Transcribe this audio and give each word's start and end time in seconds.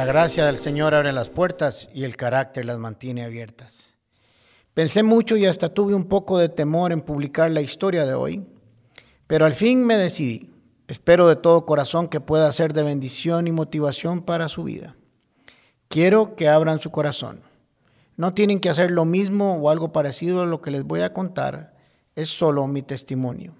La 0.00 0.06
gracia 0.06 0.46
del 0.46 0.56
Señor 0.56 0.94
abre 0.94 1.12
las 1.12 1.28
puertas 1.28 1.90
y 1.92 2.04
el 2.04 2.16
carácter 2.16 2.64
las 2.64 2.78
mantiene 2.78 3.22
abiertas. 3.22 3.98
Pensé 4.72 5.02
mucho 5.02 5.36
y 5.36 5.44
hasta 5.44 5.74
tuve 5.74 5.94
un 5.94 6.06
poco 6.06 6.38
de 6.38 6.48
temor 6.48 6.90
en 6.90 7.02
publicar 7.02 7.50
la 7.50 7.60
historia 7.60 8.06
de 8.06 8.14
hoy, 8.14 8.42
pero 9.26 9.44
al 9.44 9.52
fin 9.52 9.84
me 9.84 9.98
decidí. 9.98 10.54
Espero 10.88 11.28
de 11.28 11.36
todo 11.36 11.66
corazón 11.66 12.08
que 12.08 12.18
pueda 12.18 12.50
ser 12.50 12.72
de 12.72 12.82
bendición 12.82 13.46
y 13.46 13.52
motivación 13.52 14.22
para 14.22 14.48
su 14.48 14.64
vida. 14.64 14.96
Quiero 15.88 16.34
que 16.34 16.48
abran 16.48 16.78
su 16.78 16.90
corazón. 16.90 17.42
No 18.16 18.32
tienen 18.32 18.58
que 18.58 18.70
hacer 18.70 18.90
lo 18.90 19.04
mismo 19.04 19.56
o 19.56 19.68
algo 19.68 19.92
parecido 19.92 20.40
a 20.40 20.46
lo 20.46 20.62
que 20.62 20.70
les 20.70 20.82
voy 20.82 21.02
a 21.02 21.12
contar, 21.12 21.74
es 22.16 22.30
solo 22.30 22.66
mi 22.68 22.80
testimonio. 22.80 23.54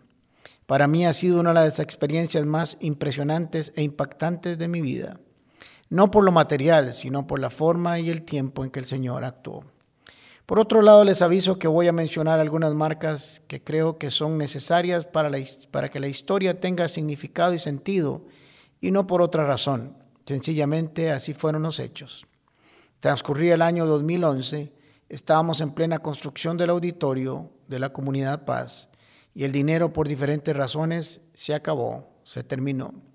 Para 0.64 0.88
mí 0.88 1.04
ha 1.04 1.12
sido 1.12 1.38
una 1.38 1.50
de 1.50 1.68
las 1.68 1.80
experiencias 1.80 2.46
más 2.46 2.78
impresionantes 2.80 3.74
e 3.76 3.82
impactantes 3.82 4.56
de 4.56 4.68
mi 4.68 4.80
vida 4.80 5.20
no 5.90 6.10
por 6.10 6.24
lo 6.24 6.32
material, 6.32 6.94
sino 6.94 7.26
por 7.26 7.40
la 7.40 7.50
forma 7.50 7.98
y 7.98 8.08
el 8.08 8.22
tiempo 8.22 8.64
en 8.64 8.70
que 8.70 8.78
el 8.78 8.86
Señor 8.86 9.24
actuó. 9.24 9.64
Por 10.46 10.58
otro 10.58 10.82
lado, 10.82 11.04
les 11.04 11.20
aviso 11.20 11.58
que 11.58 11.68
voy 11.68 11.88
a 11.88 11.92
mencionar 11.92 12.40
algunas 12.40 12.74
marcas 12.74 13.40
que 13.46 13.62
creo 13.62 13.98
que 13.98 14.10
son 14.10 14.38
necesarias 14.38 15.04
para, 15.04 15.30
que 15.90 16.00
la 16.00 16.08
historia 16.08 16.58
tenga 16.58 16.88
significado 16.88 17.54
y 17.54 17.58
sentido, 17.58 18.24
y 18.80 18.90
no 18.90 19.06
por 19.06 19.20
otra 19.20 19.44
razón. 19.44 19.96
Sencillamente 20.24 21.10
así 21.10 21.34
fueron 21.34 21.62
los 21.62 21.78
hechos. 21.78 22.26
Transcurría 23.00 23.54
el 23.54 23.62
año 23.62 23.86
2011, 23.86 24.72
estábamos 25.08 25.60
en 25.60 25.72
plena 25.72 26.00
construcción 26.00 26.56
del 26.56 26.70
auditorio 26.70 27.50
de 27.68 27.78
la 27.78 27.92
comunidad 27.92 28.44
Paz, 28.44 28.88
y 29.34 29.44
el 29.44 29.52
dinero 29.52 29.92
por 29.92 30.08
diferentes 30.08 30.56
razones 30.56 31.20
se 31.32 31.54
acabó, 31.54 32.08
se 32.24 32.42
terminó. 32.42 33.09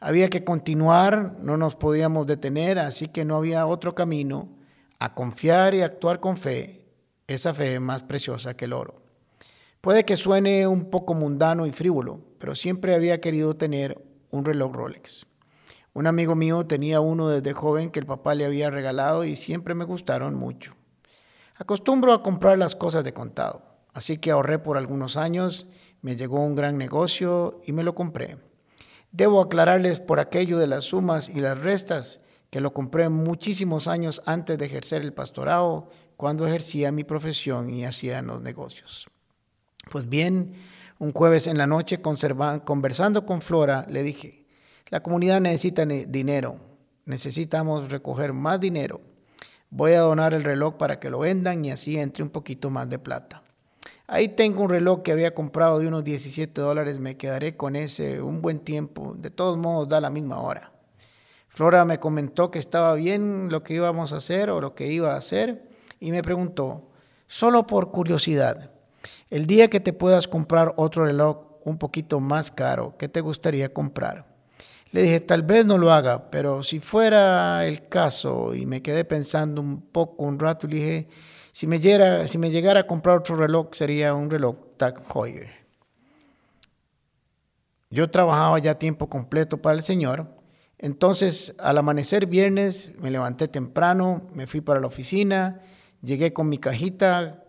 Había 0.00 0.30
que 0.30 0.44
continuar, 0.44 1.36
no 1.40 1.56
nos 1.56 1.74
podíamos 1.74 2.26
detener, 2.26 2.78
así 2.78 3.08
que 3.08 3.24
no 3.24 3.36
había 3.36 3.66
otro 3.66 3.96
camino 3.96 4.48
a 5.00 5.14
confiar 5.14 5.74
y 5.74 5.82
actuar 5.82 6.20
con 6.20 6.36
fe, 6.36 6.86
esa 7.26 7.52
fe 7.52 7.80
más 7.80 8.04
preciosa 8.04 8.54
que 8.54 8.66
el 8.66 8.74
oro. 8.74 9.02
Puede 9.80 10.04
que 10.04 10.16
suene 10.16 10.66
un 10.66 10.90
poco 10.90 11.14
mundano 11.14 11.66
y 11.66 11.72
frívolo, 11.72 12.20
pero 12.38 12.54
siempre 12.54 12.94
había 12.94 13.20
querido 13.20 13.56
tener 13.56 14.00
un 14.30 14.44
reloj 14.44 14.72
Rolex. 14.72 15.26
Un 15.94 16.06
amigo 16.06 16.36
mío 16.36 16.64
tenía 16.66 17.00
uno 17.00 17.28
desde 17.28 17.52
joven 17.52 17.90
que 17.90 17.98
el 17.98 18.06
papá 18.06 18.36
le 18.36 18.44
había 18.44 18.70
regalado 18.70 19.24
y 19.24 19.34
siempre 19.34 19.74
me 19.74 19.84
gustaron 19.84 20.34
mucho. 20.36 20.74
Acostumbro 21.56 22.12
a 22.12 22.22
comprar 22.22 22.56
las 22.56 22.76
cosas 22.76 23.02
de 23.02 23.12
contado, 23.12 23.62
así 23.94 24.18
que 24.18 24.30
ahorré 24.30 24.60
por 24.60 24.76
algunos 24.76 25.16
años, 25.16 25.66
me 26.02 26.14
llegó 26.14 26.40
un 26.40 26.54
gran 26.54 26.78
negocio 26.78 27.60
y 27.66 27.72
me 27.72 27.82
lo 27.82 27.96
compré. 27.96 28.36
Debo 29.12 29.40
aclararles 29.40 30.00
por 30.00 30.20
aquello 30.20 30.58
de 30.58 30.66
las 30.66 30.84
sumas 30.84 31.28
y 31.28 31.40
las 31.40 31.58
restas 31.58 32.20
que 32.50 32.60
lo 32.60 32.72
compré 32.72 33.08
muchísimos 33.08 33.88
años 33.88 34.22
antes 34.26 34.58
de 34.58 34.66
ejercer 34.66 35.02
el 35.02 35.12
pastorado, 35.12 35.90
cuando 36.16 36.46
ejercía 36.46 36.90
mi 36.90 37.04
profesión 37.04 37.70
y 37.70 37.84
hacía 37.84 38.20
los 38.22 38.40
negocios. 38.40 39.06
Pues 39.90 40.08
bien, 40.08 40.54
un 40.98 41.12
jueves 41.12 41.46
en 41.46 41.58
la 41.58 41.66
noche, 41.66 42.00
conversando 42.00 43.24
con 43.24 43.40
Flora, 43.40 43.86
le 43.88 44.02
dije, 44.02 44.44
la 44.88 45.00
comunidad 45.00 45.40
necesita 45.40 45.84
dinero, 45.86 46.58
necesitamos 47.04 47.90
recoger 47.90 48.32
más 48.32 48.60
dinero. 48.60 49.00
Voy 49.70 49.92
a 49.92 50.00
donar 50.00 50.34
el 50.34 50.42
reloj 50.42 50.76
para 50.76 50.98
que 50.98 51.10
lo 51.10 51.20
vendan 51.20 51.64
y 51.64 51.70
así 51.70 51.98
entre 51.98 52.24
un 52.24 52.30
poquito 52.30 52.70
más 52.70 52.88
de 52.88 52.98
plata. 52.98 53.42
Ahí 54.10 54.28
tengo 54.28 54.62
un 54.62 54.70
reloj 54.70 55.02
que 55.02 55.12
había 55.12 55.34
comprado 55.34 55.80
de 55.80 55.86
unos 55.86 56.02
17 56.02 56.58
dólares, 56.62 56.98
me 56.98 57.18
quedaré 57.18 57.58
con 57.58 57.76
ese 57.76 58.22
un 58.22 58.40
buen 58.40 58.60
tiempo. 58.60 59.14
De 59.14 59.30
todos 59.30 59.58
modos, 59.58 59.86
da 59.86 60.00
la 60.00 60.08
misma 60.08 60.40
hora. 60.40 60.72
Flora 61.48 61.84
me 61.84 62.00
comentó 62.00 62.50
que 62.50 62.58
estaba 62.58 62.94
bien 62.94 63.48
lo 63.50 63.62
que 63.62 63.74
íbamos 63.74 64.14
a 64.14 64.16
hacer 64.16 64.48
o 64.48 64.62
lo 64.62 64.74
que 64.74 64.90
iba 64.90 65.12
a 65.12 65.18
hacer 65.18 65.68
y 66.00 66.10
me 66.10 66.22
preguntó, 66.22 66.88
solo 67.26 67.66
por 67.66 67.90
curiosidad, 67.90 68.70
el 69.28 69.46
día 69.46 69.68
que 69.68 69.78
te 69.78 69.92
puedas 69.92 70.26
comprar 70.26 70.72
otro 70.78 71.04
reloj 71.04 71.58
un 71.66 71.76
poquito 71.76 72.18
más 72.18 72.50
caro, 72.50 72.94
¿qué 72.96 73.08
te 73.08 73.20
gustaría 73.20 73.74
comprar? 73.74 74.24
Le 74.90 75.02
dije, 75.02 75.20
tal 75.20 75.42
vez 75.42 75.66
no 75.66 75.76
lo 75.76 75.92
haga, 75.92 76.30
pero 76.30 76.62
si 76.62 76.80
fuera 76.80 77.66
el 77.66 77.88
caso, 77.88 78.54
y 78.54 78.64
me 78.64 78.80
quedé 78.80 79.04
pensando 79.04 79.60
un 79.60 79.82
poco, 79.82 80.22
un 80.22 80.38
rato, 80.38 80.66
le 80.66 80.76
dije, 80.76 81.08
si 81.58 81.66
me, 81.66 81.80
llegara, 81.80 82.28
si 82.28 82.38
me 82.38 82.52
llegara 82.52 82.78
a 82.78 82.86
comprar 82.86 83.18
otro 83.18 83.34
reloj, 83.34 83.70
sería 83.72 84.14
un 84.14 84.30
reloj 84.30 84.54
Tag 84.76 85.02
Heuer. 85.12 85.50
Yo 87.90 88.08
trabajaba 88.08 88.60
ya 88.60 88.78
tiempo 88.78 89.08
completo 89.08 89.60
para 89.60 89.74
el 89.74 89.82
Señor. 89.82 90.28
Entonces, 90.78 91.56
al 91.58 91.78
amanecer 91.78 92.26
viernes, 92.26 92.92
me 93.00 93.10
levanté 93.10 93.48
temprano, 93.48 94.22
me 94.34 94.46
fui 94.46 94.60
para 94.60 94.78
la 94.78 94.86
oficina, 94.86 95.60
llegué 96.00 96.32
con 96.32 96.48
mi 96.48 96.58
cajita, 96.58 97.42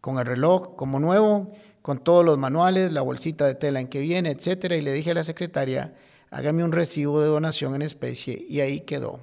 con 0.00 0.20
el 0.20 0.26
reloj 0.26 0.76
como 0.76 1.00
nuevo, 1.00 1.50
con 1.82 1.98
todos 1.98 2.24
los 2.24 2.38
manuales, 2.38 2.92
la 2.92 3.02
bolsita 3.02 3.48
de 3.48 3.56
tela 3.56 3.80
en 3.80 3.88
que 3.88 3.98
viene, 3.98 4.30
etcétera, 4.30 4.76
y 4.76 4.80
le 4.80 4.92
dije 4.92 5.10
a 5.10 5.14
la 5.14 5.24
secretaria, 5.24 5.92
hágame 6.30 6.62
un 6.62 6.70
recibo 6.70 7.20
de 7.20 7.26
donación 7.26 7.74
en 7.74 7.82
especie, 7.82 8.46
y 8.48 8.60
ahí 8.60 8.82
quedó. 8.82 9.18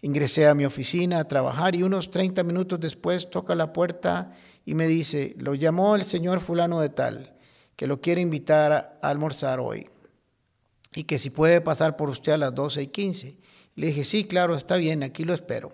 Ingresé 0.00 0.46
a 0.46 0.54
mi 0.54 0.64
oficina 0.64 1.18
a 1.18 1.28
trabajar 1.28 1.74
y 1.74 1.82
unos 1.82 2.10
30 2.10 2.44
minutos 2.44 2.78
después 2.78 3.30
toca 3.30 3.54
la 3.54 3.72
puerta 3.72 4.32
y 4.64 4.74
me 4.74 4.86
dice, 4.86 5.34
lo 5.38 5.54
llamó 5.54 5.96
el 5.96 6.02
señor 6.02 6.40
fulano 6.40 6.80
de 6.80 6.88
tal, 6.88 7.34
que 7.74 7.86
lo 7.86 8.00
quiere 8.00 8.20
invitar 8.20 8.72
a 8.72 9.08
almorzar 9.08 9.60
hoy 9.60 9.88
y 10.94 11.04
que 11.04 11.18
si 11.18 11.30
puede 11.30 11.60
pasar 11.60 11.96
por 11.96 12.10
usted 12.10 12.32
a 12.32 12.38
las 12.38 12.54
12 12.54 12.82
y 12.82 12.86
15. 12.88 13.38
Le 13.74 13.86
dije, 13.88 14.04
sí, 14.04 14.24
claro, 14.24 14.54
está 14.54 14.76
bien, 14.76 15.02
aquí 15.02 15.24
lo 15.24 15.34
espero. 15.34 15.72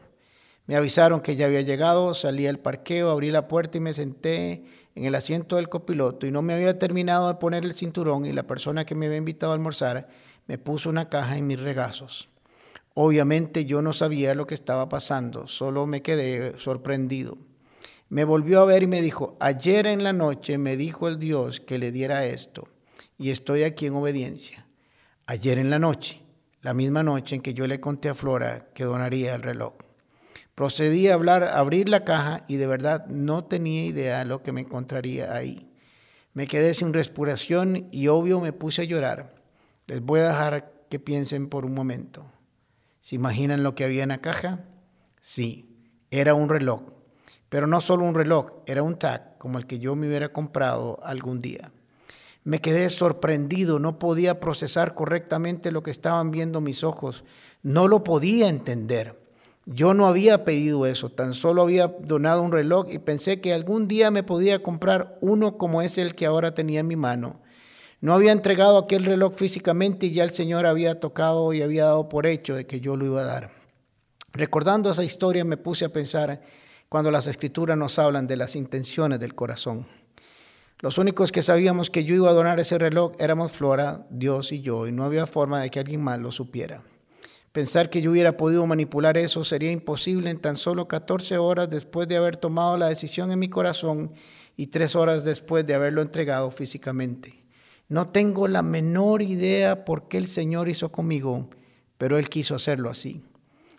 Me 0.66 0.76
avisaron 0.76 1.20
que 1.20 1.36
ya 1.36 1.46
había 1.46 1.60
llegado, 1.60 2.14
salí 2.14 2.46
al 2.46 2.58
parqueo, 2.58 3.10
abrí 3.10 3.30
la 3.30 3.48
puerta 3.48 3.78
y 3.78 3.80
me 3.80 3.92
senté 3.92 4.64
en 4.94 5.04
el 5.04 5.14
asiento 5.14 5.56
del 5.56 5.68
copiloto 5.68 6.26
y 6.26 6.30
no 6.30 6.40
me 6.42 6.54
había 6.54 6.78
terminado 6.78 7.28
de 7.28 7.34
poner 7.34 7.64
el 7.64 7.74
cinturón 7.74 8.24
y 8.24 8.32
la 8.32 8.44
persona 8.44 8.84
que 8.84 8.94
me 8.94 9.06
había 9.06 9.18
invitado 9.18 9.52
a 9.52 9.54
almorzar 9.54 10.08
me 10.46 10.58
puso 10.58 10.88
una 10.88 11.08
caja 11.08 11.36
en 11.36 11.46
mis 11.46 11.60
regazos. 11.60 12.28
Obviamente 12.94 13.65
yo 13.65 13.82
no 13.82 13.93
sabía 13.93 14.34
lo 14.34 14.47
que 14.47 14.55
estaba 14.55 14.88
pasando, 14.88 15.49
solo 15.49 15.84
me 15.87 16.00
quedé 16.00 16.56
sorprendido. 16.59 17.37
Me 18.09 18.25
volvió 18.25 18.60
a 18.60 18.65
ver 18.65 18.84
y 18.84 18.87
me 18.87 19.03
dijo, 19.03 19.37
ayer 19.41 19.88
en 19.88 20.05
la 20.05 20.12
noche 20.12 20.59
me 20.59 20.77
dijo 20.77 21.09
el 21.09 21.19
Dios 21.19 21.59
que 21.59 21.78
le 21.78 21.91
diera 21.91 22.25
esto 22.25 22.69
y 23.19 23.31
estoy 23.31 23.65
aquí 23.65 23.87
en 23.87 23.97
obediencia. 23.97 24.66
Ayer 25.27 25.59
en 25.59 25.71
la 25.71 25.81
noche, 25.81 26.22
la 26.60 26.72
misma 26.72 27.03
noche 27.03 27.34
en 27.34 27.43
que 27.43 27.55
yo 27.55 27.66
le 27.66 27.81
conté 27.81 28.10
a 28.10 28.15
Flora 28.15 28.69
que 28.75 28.84
donaría 28.84 29.34
el 29.34 29.43
reloj. 29.43 29.75
Procedí 30.55 31.09
a 31.09 31.15
hablar, 31.15 31.43
abrir 31.43 31.88
la 31.88 32.05
caja 32.05 32.44
y 32.47 32.56
de 32.56 32.69
verdad 32.69 33.06
no 33.06 33.44
tenía 33.44 33.87
idea 33.87 34.21
de 34.21 34.26
lo 34.26 34.43
que 34.44 34.53
me 34.53 34.61
encontraría 34.61 35.34
ahí. 35.34 35.69
Me 36.32 36.47
quedé 36.47 36.75
sin 36.75 36.93
respiración 36.93 37.88
y 37.91 38.06
obvio 38.06 38.41
me 38.41 38.53
puse 38.53 38.82
a 38.82 38.84
llorar. 38.84 39.34
Les 39.87 40.00
voy 40.00 40.21
a 40.21 40.28
dejar 40.28 40.72
que 40.88 41.00
piensen 41.00 41.49
por 41.49 41.65
un 41.65 41.75
momento. 41.75 42.25
¿Se 43.04 43.16
imaginan 43.16 43.62
lo 43.62 43.75
que 43.75 43.84
había 43.84 44.03
en 44.03 44.09
la 44.09 44.22
caja? 44.22 44.65
Sí, 45.20 45.92
era 46.10 46.32
un 46.32 46.48
reloj. 46.48 46.84
Pero 47.50 47.66
no 47.66 47.82
solo 47.82 48.03
un 48.03 48.15
reloj, 48.15 48.62
era 48.65 48.82
un 48.82 48.98
tag 48.98 49.37
como 49.37 49.59
el 49.59 49.66
que 49.66 49.78
yo 49.78 49.94
me 49.94 50.09
hubiera 50.09 50.32
comprado 50.32 50.98
algún 51.04 51.38
día. 51.38 51.70
Me 52.44 52.62
quedé 52.62 52.88
sorprendido, 52.88 53.78
no 53.78 53.98
podía 53.98 54.41
procesar 54.41 54.94
correctamente 54.94 55.70
lo 55.70 55.82
que 55.82 55.91
estaban 55.91 56.31
viendo 56.31 56.62
mis 56.62 56.82
ojos, 56.82 57.25
no 57.62 57.88
lo 57.88 58.04
podía 58.04 58.48
entender. 58.48 59.20
Yo 59.66 59.93
no 59.93 60.06
había 60.06 60.47
pedido 60.47 60.87
eso, 60.87 61.10
tan 61.10 61.34
solo 61.34 61.60
había 61.60 61.88
donado 61.88 62.41
un 62.41 62.53
reloj 62.53 62.87
y 62.88 63.00
pensé 63.00 63.43
que 63.43 63.53
algún 63.53 63.87
día 63.87 64.10
me 64.10 64.22
podía 64.22 64.62
comprar 64.62 65.19
uno 65.20 65.59
como 65.59 65.82
es 65.82 65.98
el 65.98 66.14
que 66.14 66.25
ahora 66.25 66.54
tenía 66.54 66.81
en 66.81 66.88
mi 66.88 66.97
mano. 66.97 67.43
No 68.04 68.12
había 68.12 68.32
entregado 68.32 68.76
aquel 68.76 69.06
reloj 69.06 69.32
físicamente 69.34 70.05
y 70.05 70.12
ya 70.12 70.25
el 70.25 70.31
Señor 70.31 70.67
había 70.67 71.00
tocado 71.00 71.55
y 71.55 71.62
había 71.62 71.84
dado 71.87 72.06
por 72.11 72.26
hecho 72.26 72.55
de 72.55 72.67
que 72.67 72.78
yo 72.78 72.99
lo 72.99 73.06
iba 73.06 73.23
a 73.23 73.25
dar. 73.25 73.50
Recordando 74.34 74.90
esa 74.90 75.02
historia 75.02 75.43
me 75.43 75.56
puse 75.56 75.87
a 75.87 75.88
pensar 75.88 76.43
cuando 76.90 77.11
las 77.11 77.26
escrituras 77.26 77.78
nos 77.78 77.99
hablan 77.99 78.26
de 78.26 78.37
las 78.37 78.56
intenciones 78.56 79.20
del 79.20 79.34
corazón. 79.34 79.87
Los 80.81 80.99
únicos 80.99 81.32
que 81.32 81.40
sabíamos 81.40 81.88
que 81.88 82.05
yo 82.05 82.14
iba 82.14 82.28
a 82.28 82.34
donar 82.34 82.61
ese 82.61 82.76
reloj 82.76 83.12
éramos 83.19 83.52
Flora, 83.52 84.06
Dios 84.11 84.52
y 84.52 84.61
yo, 84.61 84.87
y 84.87 84.93
no 84.93 85.05
había 85.05 85.26
forma 85.26 85.62
de 85.62 85.70
que 85.70 85.81
alguien 85.81 86.02
más 86.02 86.20
lo 86.20 86.31
supiera. 86.31 86.82
Pensar 87.52 87.88
que 87.88 88.02
yo 88.02 88.11
hubiera 88.11 88.37
podido 88.37 88.67
manipular 88.67 89.17
eso 89.17 89.44
sería 89.44 89.70
imposible 89.73 90.28
en 90.28 90.43
tan 90.43 90.58
solo 90.58 90.88
14 90.88 91.38
horas 91.38 91.70
después 91.70 92.06
de 92.06 92.19
haber 92.19 92.37
tomado 92.37 92.76
la 92.76 92.88
decisión 92.88 93.32
en 93.32 93.38
mi 93.38 93.49
corazón 93.49 94.12
y 94.58 94.67
tres 94.67 94.94
horas 94.94 95.25
después 95.25 95.67
de 95.67 95.75
haberlo 95.75 96.02
entregado 96.02 96.50
físicamente. 96.50 97.44
No 97.88 98.08
tengo 98.08 98.48
la 98.48 98.62
menor 98.62 99.22
idea 99.22 99.84
por 99.84 100.08
qué 100.08 100.19
el 100.19 100.26
Señor 100.26 100.69
hizo 100.69 100.90
conmigo, 100.90 101.48
pero 101.98 102.19
Él 102.19 102.28
quiso 102.28 102.54
hacerlo 102.54 102.90
así. 102.90 103.22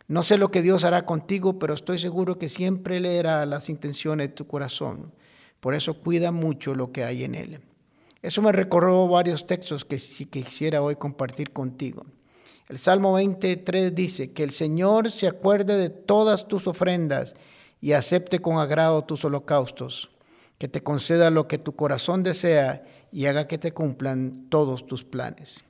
No 0.08 0.22
sé 0.22 0.38
lo 0.38 0.52
que 0.52 0.62
Dios 0.62 0.84
hará 0.84 1.06
contigo, 1.06 1.58
pero 1.58 1.74
estoy 1.74 1.98
seguro 1.98 2.38
que 2.38 2.50
siempre 2.50 3.00
leerá 3.00 3.46
las 3.46 3.70
intenciones 3.70 4.28
de 4.28 4.34
tu 4.34 4.46
corazón. 4.46 5.12
Por 5.60 5.74
eso 5.74 5.96
cuida 5.96 6.32
mucho 6.32 6.76
lo 6.76 6.92
que 6.92 7.04
hay 7.04 7.24
en 7.24 7.34
Él. 7.34 7.60
Eso 8.22 8.42
me 8.42 8.52
recordó 8.52 9.08
varios 9.08 9.48
textos 9.48 9.84
que, 9.84 9.98
que 9.98 10.44
quisiera 10.44 10.82
hoy 10.82 10.96
compartir 10.96 11.52
contigo. 11.52 12.06
El 12.68 12.80
Salmo 12.80 13.14
23 13.14 13.94
dice, 13.94 14.32
que 14.32 14.44
el 14.44 14.52
Señor 14.52 15.12
se 15.12 15.28
acuerde 15.28 15.78
de 15.78 15.90
todas 15.90 16.48
tus 16.48 16.68
ofrendas 16.68 17.36
y 17.82 17.92
acepte 17.92 18.40
con 18.40 18.58
agrado 18.58 19.04
tus 19.04 19.24
holocaustos, 19.26 20.10
que 20.58 20.68
te 20.68 20.84
conceda 20.84 21.30
lo 21.30 21.48
que 21.48 21.58
tu 21.58 21.76
corazón 21.76 22.24
desea 22.24 22.84
y 23.12 23.26
haga 23.26 23.48
que 23.48 23.58
te 23.58 23.74
cumplan 23.74 24.48
todos 24.50 24.86
tus 24.86 25.04
planes. 25.04 25.64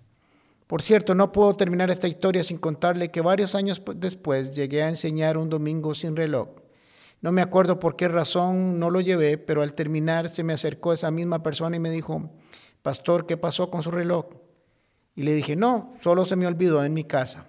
Por 0.67 0.81
cierto, 0.81 1.13
no 1.13 1.31
puedo 1.31 1.55
terminar 1.55 1.91
esta 1.91 2.07
historia 2.07 2.43
sin 2.43 2.57
contarle 2.57 3.11
que 3.11 3.21
varios 3.21 3.53
años 3.53 3.81
después 3.95 4.55
llegué 4.55 4.83
a 4.83 4.89
enseñar 4.89 5.37
un 5.37 5.49
domingo 5.49 5.93
sin 5.93 6.15
reloj. 6.15 6.49
No 7.21 7.31
me 7.31 7.41
acuerdo 7.41 7.79
por 7.79 7.95
qué 7.95 8.07
razón 8.07 8.79
no 8.79 8.89
lo 8.89 9.01
llevé, 9.01 9.37
pero 9.37 9.61
al 9.61 9.73
terminar 9.73 10.29
se 10.29 10.43
me 10.43 10.53
acercó 10.53 10.93
esa 10.93 11.11
misma 11.11 11.43
persona 11.43 11.75
y 11.75 11.79
me 11.79 11.91
dijo, 11.91 12.31
Pastor, 12.81 13.25
¿qué 13.25 13.37
pasó 13.37 13.69
con 13.71 13.81
su 13.81 13.91
reloj? 13.91 14.27
Y 15.15 15.23
le 15.23 15.33
dije, 15.33 15.55
no, 15.55 15.91
solo 16.01 16.25
se 16.25 16.35
me 16.35 16.45
olvidó 16.45 16.83
en 16.83 16.93
mi 16.93 17.03
casa. 17.03 17.47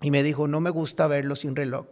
Y 0.00 0.10
me 0.10 0.22
dijo, 0.22 0.48
no 0.48 0.60
me 0.60 0.70
gusta 0.70 1.06
verlo 1.06 1.36
sin 1.36 1.54
reloj. 1.54 1.86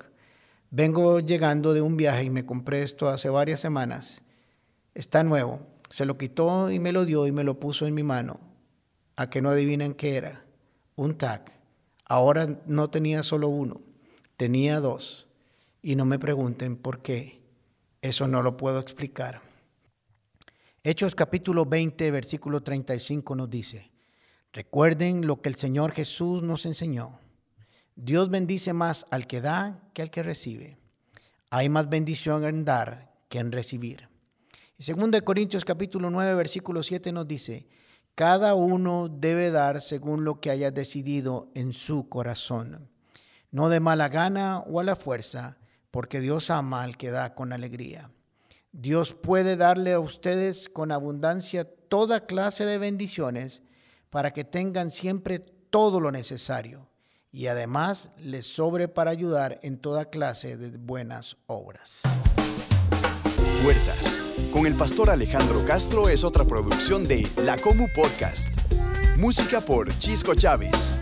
Vengo 0.70 1.20
llegando 1.20 1.74
de 1.74 1.80
un 1.80 1.96
viaje 1.96 2.24
y 2.24 2.30
me 2.30 2.46
compré 2.46 2.82
esto 2.82 3.08
hace 3.08 3.28
varias 3.28 3.60
semanas. 3.60 4.22
Está 4.96 5.22
nuevo. 5.22 5.60
Se 5.90 6.06
lo 6.06 6.16
quitó 6.16 6.70
y 6.70 6.78
me 6.80 6.90
lo 6.90 7.04
dio 7.04 7.26
y 7.26 7.32
me 7.32 7.44
lo 7.44 7.60
puso 7.60 7.86
en 7.86 7.92
mi 7.92 8.02
mano 8.02 8.40
a 9.16 9.28
que 9.28 9.42
no 9.42 9.50
adivinen 9.50 9.92
qué 9.92 10.16
era. 10.16 10.42
Un 10.94 11.18
tag. 11.18 11.52
Ahora 12.06 12.62
no 12.64 12.88
tenía 12.88 13.22
solo 13.22 13.48
uno, 13.48 13.82
tenía 14.38 14.80
dos. 14.80 15.26
Y 15.82 15.96
no 15.96 16.06
me 16.06 16.18
pregunten 16.18 16.78
por 16.78 17.02
qué. 17.02 17.42
Eso 18.00 18.26
no 18.26 18.40
lo 18.40 18.56
puedo 18.56 18.80
explicar. 18.80 19.42
Hechos 20.82 21.14
capítulo 21.14 21.66
20, 21.66 22.10
versículo 22.10 22.62
35 22.62 23.36
nos 23.36 23.50
dice, 23.50 23.90
recuerden 24.54 25.26
lo 25.26 25.42
que 25.42 25.50
el 25.50 25.56
Señor 25.56 25.92
Jesús 25.92 26.42
nos 26.42 26.64
enseñó. 26.64 27.20
Dios 27.96 28.30
bendice 28.30 28.72
más 28.72 29.06
al 29.10 29.26
que 29.26 29.42
da 29.42 29.78
que 29.92 30.00
al 30.00 30.10
que 30.10 30.22
recibe. 30.22 30.78
Hay 31.50 31.68
más 31.68 31.90
bendición 31.90 32.44
en 32.46 32.64
dar 32.64 33.12
que 33.28 33.40
en 33.40 33.52
recibir. 33.52 34.15
Y 34.78 34.92
2 34.92 35.22
Corintios 35.22 35.64
capítulo 35.64 36.10
9, 36.10 36.34
versículo 36.34 36.82
7 36.82 37.10
nos 37.10 37.26
dice, 37.26 37.66
cada 38.14 38.54
uno 38.54 39.08
debe 39.08 39.50
dar 39.50 39.80
según 39.80 40.24
lo 40.24 40.38
que 40.38 40.50
haya 40.50 40.70
decidido 40.70 41.48
en 41.54 41.72
su 41.72 42.10
corazón, 42.10 42.90
no 43.50 43.70
de 43.70 43.80
mala 43.80 44.10
gana 44.10 44.58
o 44.60 44.78
a 44.78 44.84
la 44.84 44.94
fuerza, 44.94 45.56
porque 45.90 46.20
Dios 46.20 46.50
ama 46.50 46.82
al 46.82 46.98
que 46.98 47.10
da 47.10 47.34
con 47.34 47.54
alegría. 47.54 48.10
Dios 48.70 49.14
puede 49.14 49.56
darle 49.56 49.94
a 49.94 50.00
ustedes 50.00 50.68
con 50.68 50.92
abundancia 50.92 51.64
toda 51.64 52.26
clase 52.26 52.66
de 52.66 52.76
bendiciones 52.76 53.62
para 54.10 54.32
que 54.32 54.44
tengan 54.44 54.90
siempre 54.90 55.38
todo 55.38 56.00
lo 56.00 56.12
necesario 56.12 56.90
y 57.32 57.46
además 57.46 58.10
les 58.18 58.46
sobre 58.46 58.88
para 58.88 59.10
ayudar 59.10 59.58
en 59.62 59.78
toda 59.78 60.10
clase 60.10 60.58
de 60.58 60.76
buenas 60.76 61.38
obras. 61.46 62.02
Puertas 63.62 64.25
con 64.52 64.66
el 64.66 64.74
pastor 64.74 65.10
Alejandro 65.10 65.64
Castro 65.66 66.08
es 66.08 66.24
otra 66.24 66.44
producción 66.44 67.04
de 67.04 67.26
La 67.44 67.56
Comu 67.56 67.88
Podcast. 67.94 68.52
Música 69.16 69.60
por 69.60 69.96
Chisco 69.98 70.34
Chávez. 70.34 70.92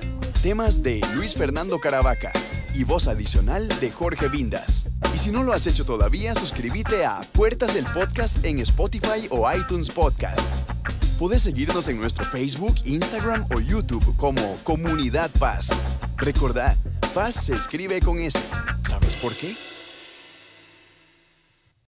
Temas 0.43 0.83
de 0.83 1.01
Luis 1.15 1.35
Fernando 1.35 1.79
Caravaca 1.79 2.33
y 2.75 2.85
voz 2.85 3.09
adicional 3.09 3.69
de 3.81 3.91
Jorge 3.91 4.29
Vindas. 4.29 4.87
Y 5.15 5.19
si 5.19 5.31
no 5.31 5.43
lo 5.43 5.53
has 5.53 5.67
hecho 5.67 5.85
todavía, 5.85 6.35
suscríbete 6.35 7.05
a 7.05 7.21
Puertas 7.33 7.77
el 7.77 7.85
Podcast 7.87 8.45
en 8.45 8.61
Spotify 8.61 9.29
o 9.31 9.51
iTunes 9.53 9.91
Podcast. 9.91 10.53
Puedes 11.19 11.43
seguirnos 11.43 11.89
en 11.89 11.99
nuestro 11.99 12.25
Facebook, 12.25 12.75
Instagram 12.85 13.47
o 13.55 13.61
YouTube 13.61 14.17
como 14.17 14.57
Comunidad 14.65 15.31
Paz. 15.39 15.71
Recordad, 16.17 16.77
Paz 17.15 17.47
se 17.47 17.55
escribe 17.55 18.01
con 18.01 18.19
S. 18.19 18.39
¿Sabes 18.83 19.17
por 19.17 19.35
qué? 19.35 19.57